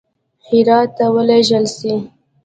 [0.47, 1.93] هرات ته ولېږل سي.